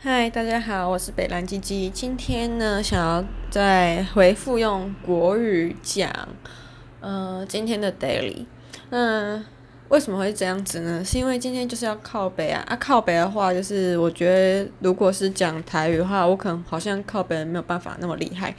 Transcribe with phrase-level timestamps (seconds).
[0.00, 1.90] 嗨，大家好，我是北兰鸡鸡。
[1.90, 6.08] 今天呢，想要再回复用国语讲，
[7.00, 8.46] 呃，今天的 daily。
[8.90, 9.44] 那
[9.88, 11.04] 为什么会这样子呢？
[11.04, 12.62] 是因为今天就是要靠北啊！
[12.68, 18.54] 啊，靠北的话，就是我觉得如果是讲台语的话，我可能好像靠北没有办法那么厉害。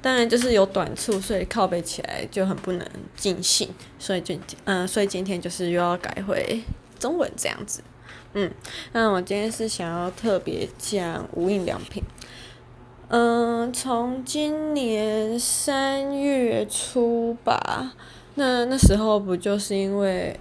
[0.00, 3.68] 当然就是有短处，所以靠北起来就很不能尽兴。
[3.98, 6.62] 所以就，嗯、所以今天就是又要改回
[7.00, 7.82] 中文这样子。
[8.38, 8.50] 嗯，
[8.92, 12.02] 那我今天是想要特别讲无印良品。
[13.08, 17.94] 嗯，从今年三月初吧，
[18.34, 20.38] 那那时候不就是因为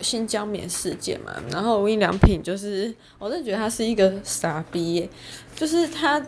[0.00, 5.06] 新疆棉事件嘛，然后无印良品就是，我真的觉得他是一个傻逼，
[5.54, 6.24] 就是他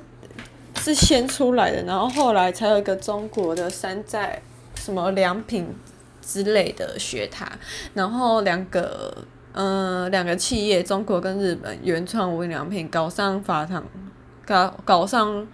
[0.75, 4.43] 是先出来的，然后后来才有一个中国的山寨
[4.75, 5.67] 什么良品
[6.21, 7.51] 之类的学他，
[7.95, 9.25] 然后两个。
[9.57, 13.83] 嗯，两个企业，中国跟日本原创无印良品搞上法庭，
[14.45, 15.47] 搞搞上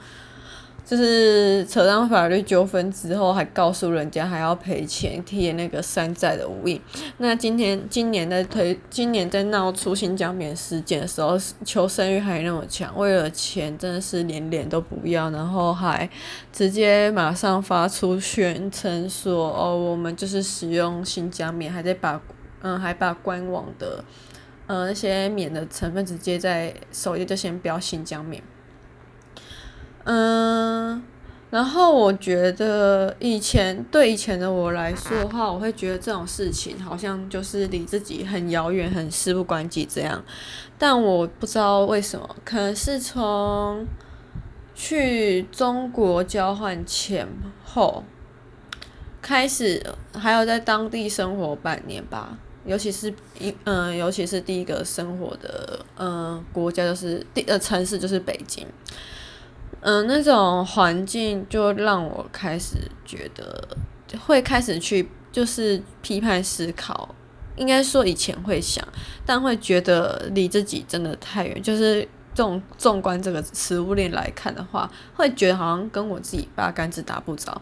[0.85, 6.81] 就是扯上法律纠纷之后，还告诉人家还要赔钱贴那个山寨的无印。
[7.19, 16.11] 那今天今年在推，今年在闹出新疆棉事件的时候，求生欲还那么强，为了钱真的是连脸都不要，然后还
[16.53, 22.21] 直接马上发出宣称说哦，我们就是使用新疆棉，还在把。
[22.63, 24.03] 嗯，还把官网的，
[24.67, 28.43] 呃、那些棉的成分直接在首页就先标新疆棉。
[30.05, 31.03] 嗯，
[31.51, 40.25] 然后我觉得以前对以前的我来说的话，我会觉得这种事情好像就是离自己很遥远、很事不关己这样。
[40.79, 43.87] 但我不知道为什么，可能是从
[44.75, 47.29] 去中国交换前
[47.65, 48.03] 后
[49.21, 49.81] 开始，
[50.15, 52.39] 还有在当地生活半年吧。
[52.65, 58.65] 尤其是一嗯、尤其是第一个生活的嗯、呃、国家就是第呃城市就是北京，
[59.81, 63.77] 嗯、那种环境就让我开始觉得
[64.21, 67.13] 会开始去就是批判思考，
[67.57, 68.87] 应该说以前会想，
[69.27, 72.03] 但会觉得离自己真的太远，就是
[72.33, 77.61] 这种纵观这个食物链来看的话，会觉得好像跟我自己八竿子打不着。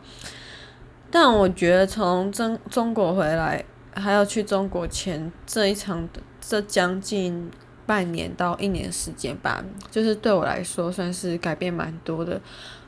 [1.11, 3.65] 但我觉得从中中国回来。
[3.95, 7.51] 还要去中国前这一场的这将近
[7.87, 12.41] 半年到一年时间吧，就是对我来说算是改变蛮多的。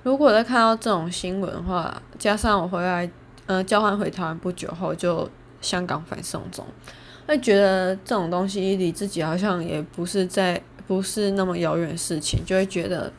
[0.02, 3.10] 如果再看到这种新闻的话，加上我回来，
[3.46, 5.28] 呃，交换回台湾不久后就
[5.60, 6.64] 香港反送中，
[7.26, 13.12] 会觉得这种东西离自己好像也不是在不是那么遥远的事情，就会觉得，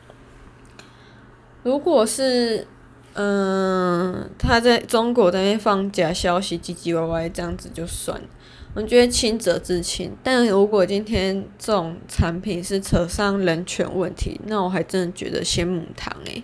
[1.62, 2.66] 如果是。
[3.14, 8.26] 嗯，他在中国那边放假消息唧唧歪歪，这样子就算了。
[8.74, 16.42] 我觉得清者自清，但如果今天这种产品是扯上人权问题，那我还真的觉得先母堂诶。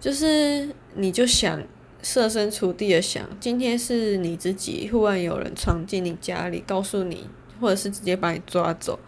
[0.00, 1.62] 就是你就想
[2.02, 7.28] 设身处地的想，今天是你自己忽然有人闯进你家里，告诉你，
[7.60, 8.98] 或者是直接把你抓走。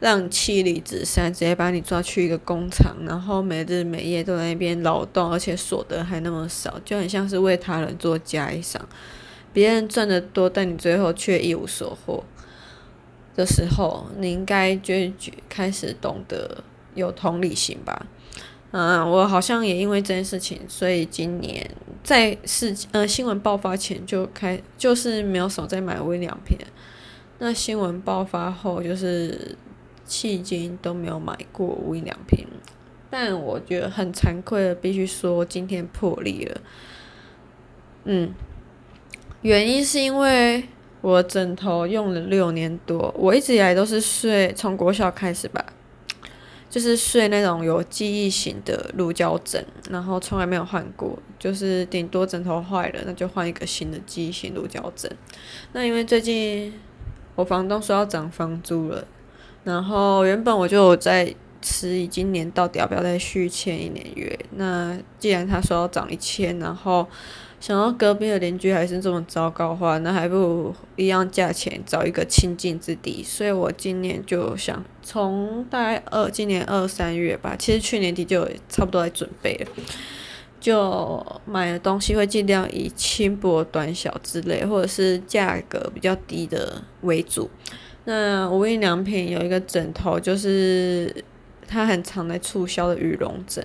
[0.00, 8.76] 让妻离子散，直接把你抓去一个工厂，然后每日每夜都在那边劳动，而且所得还那么少，就很像是为他人做嫁衣裳。
[9.52, 12.22] 别人赚得多，但你最后却一无所获
[13.34, 14.94] 的时候，你应该就
[15.48, 16.62] 开始懂得
[16.94, 18.06] 有同理心吧？
[18.70, 21.68] 嗯，我好像也因为这件事情，所以今年
[22.04, 26.56] 在事呃新闻爆发前就开，就是没有少在买无印良品。
[27.40, 29.56] 那新闻爆发后，就是。
[30.08, 32.46] 迄今都没有买过无印良品，
[33.10, 36.60] 但我觉得很惭愧的，必须说今天破例了。
[38.04, 38.32] 嗯，
[39.42, 40.64] 原因是因为
[41.02, 45.62] 我枕头用了六年多，我一直以来都是睡，从国小开始吧，
[46.70, 55.14] 就是睡那种有记忆型的乳胶枕，然后从来没有换过，就是顶多枕头坏了，那就换一个新的记忆型乳胶枕。
[55.72, 56.72] 那因为最近
[57.34, 59.06] 我房东说要涨房租了。
[59.64, 64.38] 然后原本我就在迟疑，今年到底要不要再续签一年约？
[64.52, 67.06] 那既然他说要涨一千，然后
[67.60, 73.22] 想到隔壁的邻居还是这么糟糕的话，那还不如一样价钱找一个清净之地。
[73.24, 79.66] 所以我今年就想从大概二今年二三月吧，其实去年底就差不多在准备了，
[80.60, 87.50] 就买的东西会尽量以轻薄短小之类，或者是价格比较低的为主。
[88.08, 91.14] 那无印良品有一个枕头，就是
[91.66, 93.62] 它很常在促销的羽绒枕。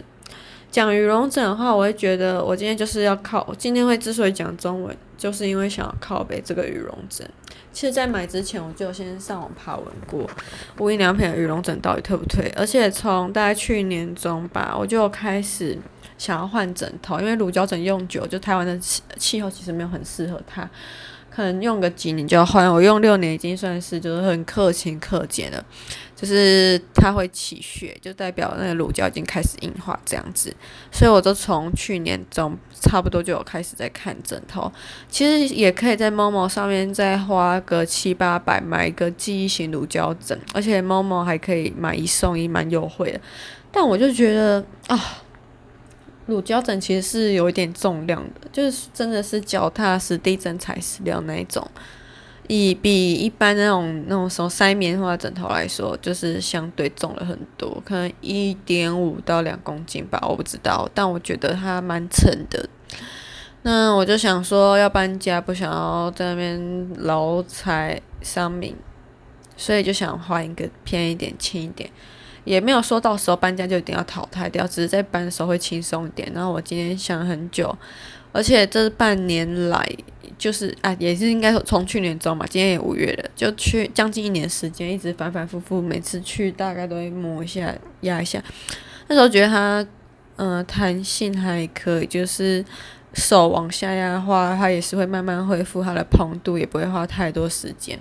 [0.69, 7.25] 讲羽绒枕的话，我会觉得我今天就是要靠，今天会之所以讲中文，就是因为想要靠北这个羽绒枕。
[7.71, 10.29] 其实，在买之前我就先上网爬文过
[10.77, 15.77] 无印良品的羽绒枕到底推不推，而且从大概去年中吧，我就开始
[16.17, 20.69] 想要换枕头，因为乳胶枕用久，就台湾的气气候其实没有很适合它。
[21.33, 25.65] 可能用个几年就要换，我用六年已经算是就是很克勤克俭了，
[26.15, 30.56] 就是它会起屑，就代表那个乳胶已经开始硬化这样子，
[30.91, 34.71] 所以我就从去年中差不多就有开始在看枕头，
[35.09, 43.19] 其实也可以在 Momo 上面再花个七八百买一个记忆型乳胶枕，而且 Momo 还可以买一送一，蛮优惠的，
[43.71, 45.22] 但我就觉得啊。
[46.25, 51.69] 乳胶枕其实是有一点重量的，就是真的是脚踏实地、真材实料那一种，
[52.47, 62.69] 以比一般那种那种什么塞棉花枕头来说，就是相对重了很多，可能一点五到两公斤吧，我不知道，但我觉得它蛮沉的。
[63.63, 68.75] 那我就想说要搬家，不想要在那边劳财伤民，
[69.55, 71.89] 所以就想换一个便宜一点、轻一点。
[72.43, 76.31] 也没有说到时候搬家就一定要淘汰掉，只是在搬的时候会轻松一点。
[76.33, 77.75] 然后我今天想了很久，
[78.31, 79.87] 而且这半年来
[80.37, 88.43] 就是啊，也是应该从去年中嘛，今天也五月了，就去将近一年时间，一直反反复复，每次去大概都会摸一下、压一下。
[89.07, 89.85] 那时候觉得它，
[90.35, 92.65] 嗯、弹性还可以，就是
[93.13, 97.97] 手往下压的话，它也是会慢慢恢复它的蓬度，也不会花太多时间。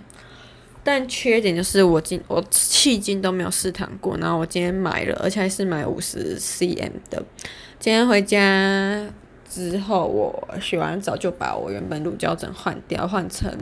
[0.84, 7.22] 但缺点就是我今我迄今都没有试躺过，然后我今天买了，而且还是买五十 cm 的。
[7.78, 9.08] 今天回家
[9.48, 13.56] 之后，我洗完澡就把我原本乳胶枕换掉，换成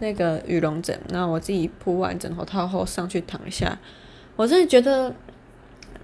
[0.00, 0.98] 那个羽绒枕。
[1.08, 3.78] 那我自己铺完枕头套后上去躺一下，
[4.34, 5.14] 我真的觉得，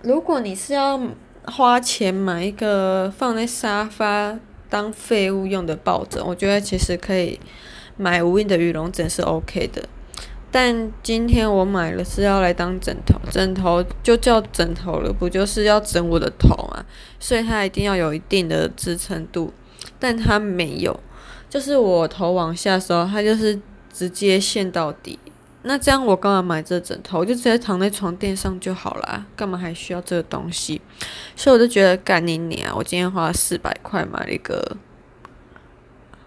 [0.02, 1.00] 如果你是要
[1.46, 4.38] 花钱买一个放在沙发
[4.70, 7.40] 当废物用的抱枕，我觉得其实可以
[7.96, 9.82] 买无印的羽绒枕是 OK 的。
[10.54, 16.84] 但今天我买了是要来当枕头，枕头就叫枕头了，不就是要枕我的头嘛？
[17.18, 19.50] 所以它一定要有一定的支撑度，
[19.98, 21.00] 但它没有，
[21.48, 23.58] 就是我头往下时候，它就是
[23.90, 25.18] 直接陷到底。
[25.62, 27.20] 那这样我干嘛买这枕头？
[27.20, 30.82] 我就直接躺在床垫上就好了，干嘛还需要这个东西？
[31.34, 32.76] 所以我就觉得干你娘！
[32.76, 34.76] 我今天花了四百块买了一个。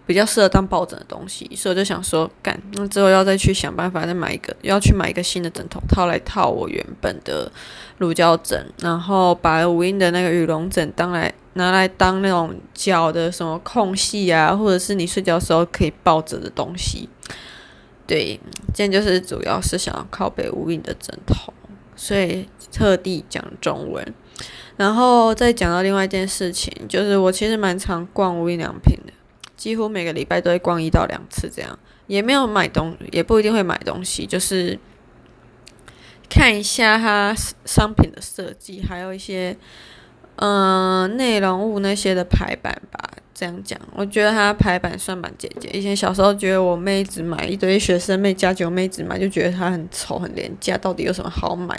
[0.06, 7.52] 比较适合当抱枕的东西，所以我就想说，干，那之后要再去想办法再买一个，要去买一个新的枕头套来套我原本的
[7.98, 17.10] 乳胶枕，然后把无印的那个羽绒枕当来拿来当那种脚的什么空隙啊，或者是你睡觉的时候可以抱着的东西。
[18.06, 18.40] 对，
[18.72, 21.52] 今天就是主要是想要靠北无印的枕头，
[21.96, 24.13] 所以特地讲中文，
[24.78, 29.13] 然后再讲到另外一件事情，就是我其实蛮常逛无印良品的。
[29.56, 34.80] 几乎每个礼拜都会逛一到两次，这样也没有买东，也不一定会买东西，就是
[36.30, 37.36] 看一下它
[37.66, 39.56] 商品的设计，还有一些
[40.38, 43.00] 嗯、呃、内容物那些的排版吧。
[43.38, 45.68] 这样讲，我觉得它排版算蛮简洁。
[45.72, 51.78] 以前小时候觉得我妹子买一堆学生妹加九妹子买，就觉得它很丑很廉价，到底有什么好买？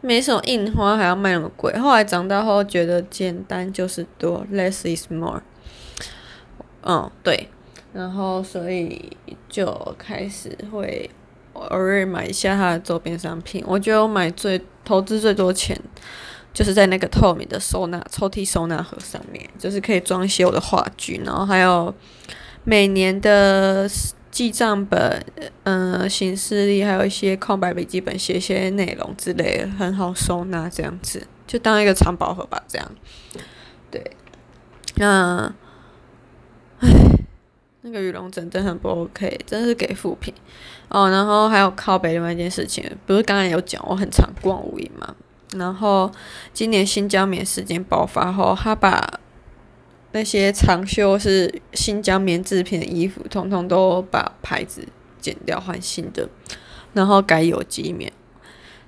[0.00, 1.72] 没什么印花还要卖那么贵。
[1.78, 5.40] 后来长大后觉得简单就是多，less is more。
[6.88, 7.48] 嗯，对，
[7.92, 9.16] 然后所以
[9.48, 11.10] 就开始会
[11.54, 13.64] 偶尔买一下它的周边商品。
[13.66, 15.76] 我觉得我买最投资最多钱，
[16.54, 21.92] 就是在那个透明的收纳抽屉收纳盒上面，就是可以装一些我的话剧，然后还有
[22.62, 23.90] 每年的
[24.30, 25.26] 记账本、
[25.64, 32.88] 嗯，行事历，还有一些空白笔记本，写一些内容之类的，很好收纳，这样子就当一个藏宝盒吧，这样。
[33.90, 34.12] 对，
[34.94, 35.52] 那。
[36.80, 36.88] 唉，
[37.82, 40.34] 那个羽绒枕真的很不 OK，真是给负评
[40.88, 41.08] 哦。
[41.08, 45.14] 然后还有靠北另外一件事情，不是刚才有讲我很常逛无印嘛？
[45.54, 46.10] 然后
[46.52, 49.20] 今年新疆棉事件爆发后，他把
[50.12, 54.86] 那些长袖是新疆棉制品的衣服，通通都把牌子
[55.20, 56.28] 剪掉换新的，
[56.92, 58.12] 然后改有机棉。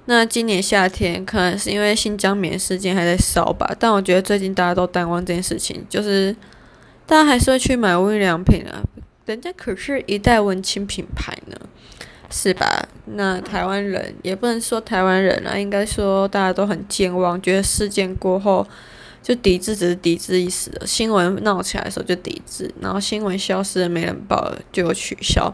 [0.07, 6.37] 那今年夏天可能是因为新疆棉事件还在烧吧，但我觉得最近大家都淡忘这件事情，就是。
[7.09, 8.85] 大家还是会去买无印良品啊，
[9.25, 11.57] 人家可是一代文青品牌呢，
[12.31, 12.87] 是吧？
[13.07, 18.67] 那台湾人也不能说台湾人啊，应该说大家都很健忘，觉得事件过后
[19.23, 20.87] 就抵制，只是抵制一时的。
[20.87, 25.51] 新闻闹起来的时候就抵制，然后新闻消失了，没人报了就取消。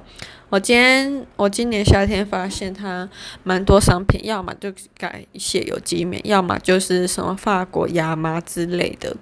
[0.48, 3.08] 我今天我今年夏天发现它
[3.44, 9.16] 蛮多商品，要么就改写有机棉，要么就是什么法国亚麻之类的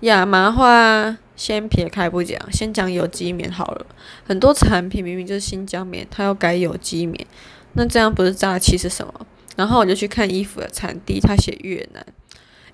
[0.00, 1.18] 亚麻话。
[1.40, 3.86] 先撇开不讲，先讲有机棉好了。
[4.26, 7.26] 很多产品明明就是新疆棉，它要改有机棉，
[7.72, 9.26] 那这样不是诈欺是什么？
[9.56, 12.04] 然后我就去看衣服的产地，它写越南。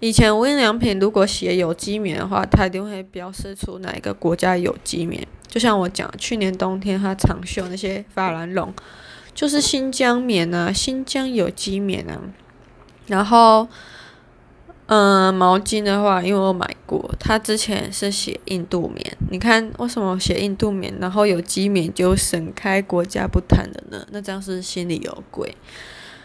[0.00, 5.24] 以前无印良品如果写有机棉的话，它一定会标示出哪一个国家有机棉。
[5.46, 8.74] 就像我讲，去年冬天它长袖那些法兰绒，
[9.32, 12.20] 就是新疆棉啊，新疆有机棉啊。
[13.06, 13.68] 然后，
[14.86, 19.16] 嗯，毛巾的话，因为我买过，它之前是写印度棉。
[19.30, 24.06] 你看为什么写印度棉，然后有机棉就省开国家不谈了呢？
[24.12, 25.56] 那这样是心里有鬼。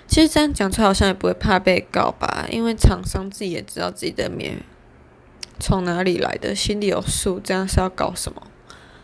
[0.07, 4.57] 其实这样讲出来好像也不会怕被告吧，因为厂商自己也知道自己的棉
[5.59, 7.39] 从哪里来的，心里有数。
[7.39, 8.43] 这样是要搞什么？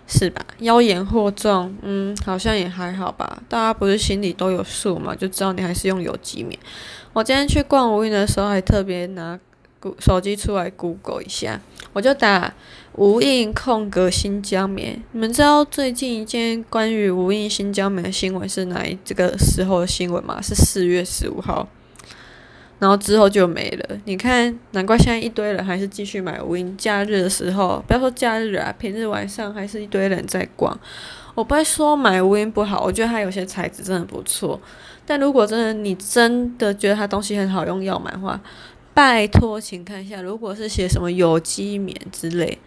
[0.05, 0.45] 是吧？
[0.59, 3.41] 妖言惑众，嗯，好像也还好吧。
[3.49, 6.57] 大家不是心里都有数嘛，就知道你还是用有机棉。
[7.13, 9.37] 我今天去逛无印的时候，还特别拿
[9.99, 11.59] 手机出来 Google 一下，
[11.93, 12.53] 我就打。
[12.93, 20.41] 无印空格新疆棉，你们知道最近一件关于无印新疆棉的新闻是哪一这个时候的新闻吗？
[20.41, 21.67] 是四月十五号，
[22.79, 23.99] 然后之后就没了。
[24.05, 26.75] 你看，难怪现在一堆人还是继续买无印。
[26.75, 30.75] 假日的时候，不要说假日啊，平日晚上还是一堆人在逛。
[31.35, 34.59] 我不会说买无印不好，我觉得它有些材质真的不错。
[35.05, 38.41] 但如果真的你真的觉得它东西很好用要买的话，
[38.97, 42.57] 拜托请看一下，如果是写什么有机棉之类。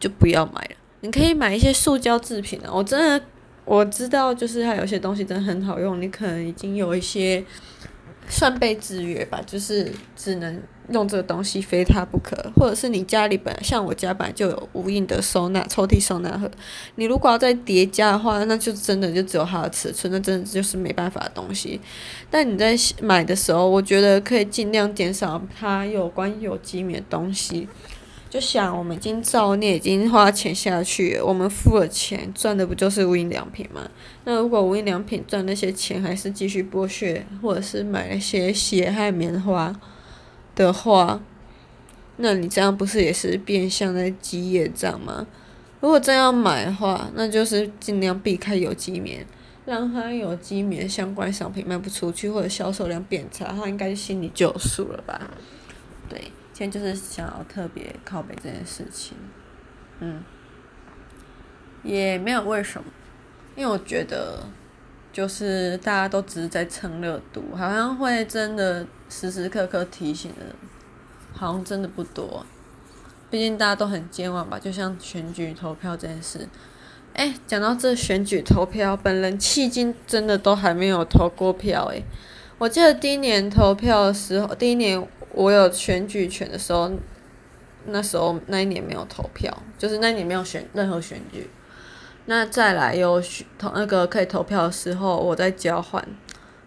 [0.00, 0.76] 就不要买了。
[1.02, 2.70] 你可以买一些塑胶制品啊。
[2.70, 3.24] 我真的
[3.64, 6.02] 我知道，就是它有些东西真的很好用。
[6.02, 7.42] 你可能已经有一些
[8.28, 12.36] 算被制约吧，就是只能用这个东西，非它不可。
[12.56, 16.50] 或者是你家里本来像我家本来就有无印的收纳抽屉收纳盒，
[16.96, 21.80] 你如果要再叠加的话，那就真的就只有它的尺寸，那真的就是没办法的东西。
[22.30, 27.68] 但你在买的时候，我觉得可以尽量减少它有关有机棉的东西。
[28.36, 33.80] 就想我们已经造孽，已经花钱下去，我们付了钱，赚的不就是无印良品吗？
[34.24, 39.74] 那如果无印良品赚那些钱，还是继续剥削，或者是买那些血汗棉花
[40.54, 41.18] 的话，
[42.18, 45.26] 那你这样不是也是变相在积业账吗？
[45.80, 49.24] 如果真要买的话，那就是尽量避开有机棉，
[49.64, 55.30] 让它有机棉相关商品卖不出去，或者销售量变差，他应该心里就有数了吧？
[56.10, 56.20] 对。
[56.56, 59.14] 今天就是想要特别靠北这件事情，
[60.00, 60.24] 嗯，
[61.82, 62.90] 也没有为什么，
[63.54, 64.42] 因为我觉得
[65.12, 70.46] 就是大家都只是在蹭热度，好像会真的时时刻刻提醒的，
[71.34, 72.46] 好像真的不多。
[73.30, 76.48] 毕竟大家都很健忘吧，就像选举投票这件事。
[77.12, 82.02] 哎，讲到这选举投票，本人迄今真的都还没有投过票哎。
[82.58, 85.06] 我记得第一年投票的时候，第一年。
[85.32, 86.90] 我有选举权的时候，
[87.84, 91.50] 那时候那一年没有投票，就是那一年没有选任何选举。
[92.24, 96.02] 那再来有选投那个可以投票的时候，我在交换。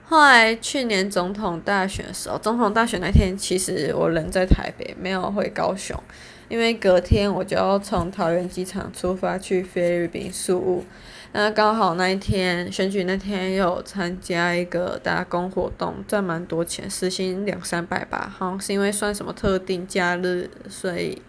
[0.06, 6.00] 后来去年总统大选的时候，总统大选那天，其实我人在台北，没有回高雄，
[6.48, 10.86] 因为隔天我就要从桃园机场出发去菲律宾宿务。
[11.32, 18.34] 那刚好那一天选举那天有参加一个打工活动，赚蛮多钱，时薪两三百吧。
[18.36, 21.22] 好像是因为算什么特定假日，所以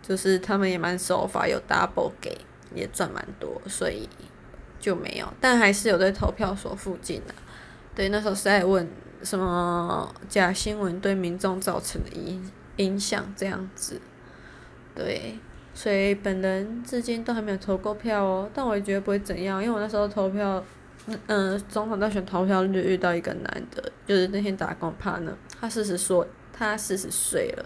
[0.00, 2.38] 就是他们也蛮守法，有 double 给，
[2.74, 4.08] 也赚蛮多，所以
[4.80, 5.30] 就没有。
[5.38, 7.34] 但还是有在投票所附近的。
[7.94, 8.88] 对，那时候是在问
[9.22, 14.00] 什么假新闻对民众造成的影影响这样子，
[14.94, 15.38] 对。
[15.74, 20.62] 所以本人至今都还没有投过票哦，但我也觉得不会怎样，因为我那时候投票，
[21.06, 27.64] 嗯、呃，总统大选投票日遇到一个男的，就是那天打工怕呢，他四十岁，他四十岁了，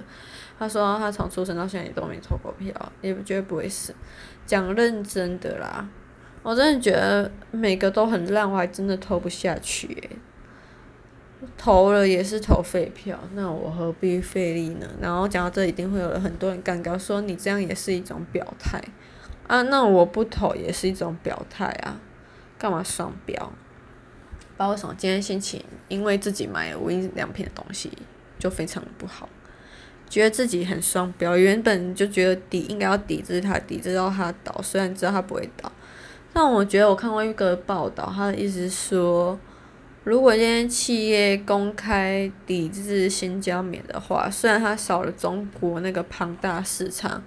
[0.58, 2.72] 他说他从出生到现在也都没投过票，
[3.02, 3.94] 也不觉得不会死，
[4.46, 5.88] 讲认真的啦，
[6.42, 10.10] 我真的觉得每个都很烂，我还真的投不下去诶。
[11.58, 14.86] 投了也是投废票，那我何必费力呢？
[15.00, 18.82] 然后讲到这，一定会有很多人尴尬，说你这样也是一种表态
[19.46, 19.60] 啊。
[19.62, 22.00] 那我不投也是一种表态啊，
[22.58, 23.38] 干嘛双标？
[23.44, 27.92] 不知道为什么今天心情，因为自己买了无印良品的东西，
[28.38, 29.28] 就非常不好，
[30.08, 31.36] 觉得自己很双标。
[31.36, 35.70] 原本就觉得抵应该要抵制他，抵制到他倒，虽然知道他不会倒，
[36.32, 39.38] 但我觉得我看过一个报道，他的意思是说。
[40.06, 47.20] 如果今天企业公开抵制新疆棉的话，虽然它少了中国那个庞大市场，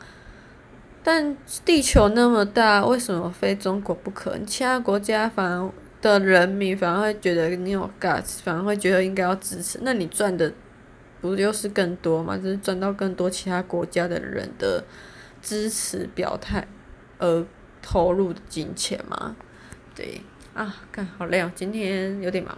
[1.04, 4.40] 但地球那么大，为什么非中国不可？
[4.48, 5.70] 其他国家反而
[6.02, 9.80] 的人民反而会觉得你有 guts，反而会觉得应该要支持。
[9.82, 10.54] 那你赚的
[11.20, 12.38] 不就是更多吗？
[12.38, 14.86] 就是赚到更多其他国家的人的
[15.42, 16.66] 支持表态
[17.18, 17.46] 而
[17.82, 19.36] 投入的金钱吗？
[19.94, 20.22] 对
[20.60, 22.54] 啊，干好累哦，今天有点忙，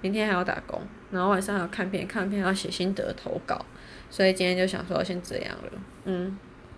[0.00, 0.80] 明天还要打工，
[1.10, 3.66] 然后晚上还要看片，看片要写心得投稿，
[4.08, 5.72] 所以今天就想说先这样了，
[6.04, 6.38] 嗯。